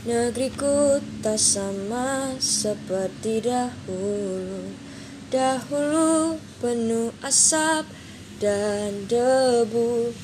Negeriku 0.00 0.96
tak 1.20 1.36
sama 1.36 2.32
seperti 2.40 3.44
dahulu. 3.44 4.72
Dahulu 5.28 6.40
penuh 6.56 7.12
asap 7.20 7.84
dan 8.40 9.04
debu. 9.12 10.16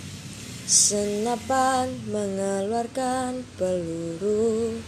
Senapan 0.64 1.92
mengeluarkan 2.08 3.44
peluru. 3.60 4.80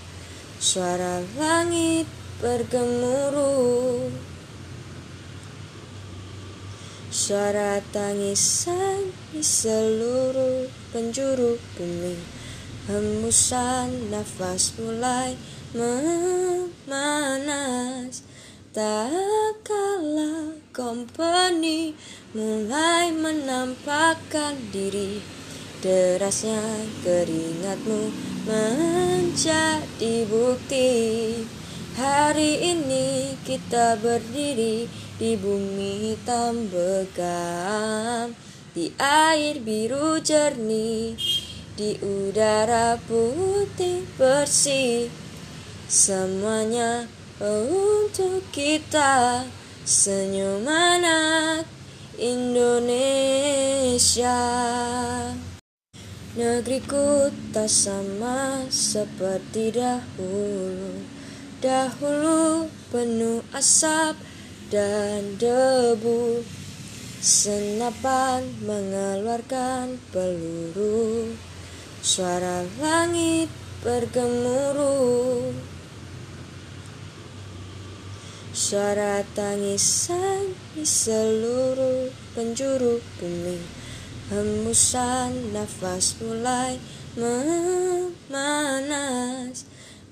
Suara 0.57 1.21
langit 1.37 2.09
bergemuruh. 2.41 4.09
Suara 7.13 7.85
tangisan 7.93 9.13
di 9.37 9.45
seluruh 9.45 10.65
penjuru 10.97 11.61
bumi 11.77 12.48
Hembusan 12.89 14.09
nafas 14.09 14.73
mulai 14.81 15.37
memanas. 15.77 17.45
Tak 18.73 19.61
kalah 19.61 20.57
company 20.73 21.93
mulai 22.33 23.13
menampakkan 23.13 24.57
diri. 24.73 25.21
Derasnya 25.85 26.65
keringatmu 27.05 28.09
menjadi 28.49 30.25
bukti. 30.25 30.89
Hari 31.93 32.73
ini 32.73 33.37
kita 33.45 34.01
berdiri 34.01 34.89
di 35.21 35.35
bumi 35.37 36.15
hitam 36.15 36.71
begam 36.71 38.33
Di 38.71 38.95
air 39.03 39.59
biru 39.59 40.23
jernih 40.23 41.38
di 41.79 41.95
udara 42.03 42.99
putih 43.07 44.03
bersih. 44.19 45.07
Semuanya 45.87 47.07
untuk 47.39 48.43
kita 48.51 49.47
Senyum 49.87 50.67
anak 50.67 51.63
Indonesia. 52.19 53.07
Negeriku 56.35 57.31
tak 57.55 57.71
sama 57.71 58.67
seperti 58.69 59.79
dahulu. 59.79 60.99
Dahulu 61.63 62.67
penuh 62.91 63.47
asap 63.55 64.19
dan 64.75 65.39
debu. 65.39 66.43
Senapan 67.19 68.47
mengeluarkan 68.63 69.99
peluru 70.15 71.35
Suara 72.09 72.65
langit 72.81 73.53
bergemuruh. 73.85 75.53
Suara 78.57 79.21
tangisan 79.37 80.57
di 80.73 80.89
seluruh 80.89 82.09
penjuru 82.33 83.05
bumi. 83.21 83.61
Hembusan 84.33 85.53
nafas 85.53 86.17
mulai 86.25 86.81
memanas. 87.13 88.49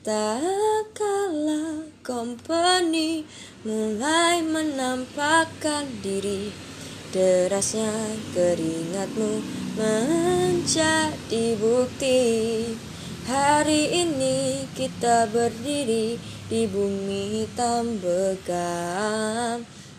Tak 0.05 0.93
kalah 0.93 1.81
company 2.05 3.25
mulai 3.65 4.45
menampakkan 4.45 5.89
diri. 6.05 6.53
Derasnya 7.17 7.89
keringatmu 8.37 9.65
menjadi 9.77 11.55
bukti. 11.61 12.25
Hari 13.27 14.07
ini 14.07 14.65
kita 14.73 15.27
berdiri 15.29 16.17
di 16.47 16.63
bumi 16.71 17.43
hitam 17.43 17.99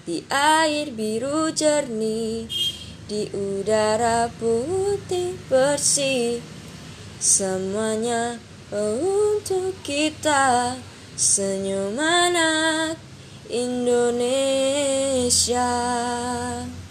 Di 0.08 0.24
air 0.32 0.96
biru 0.96 1.52
jernih 1.52 2.48
Di 3.08 3.28
udara 3.36 4.32
putih 4.40 5.36
bersih. 5.52 6.40
Semuanya 7.20 8.40
untuk 8.72 9.76
kita 9.84 10.80
Senyum 11.18 12.00
anak 12.00 12.96
Indonesia 13.52 14.48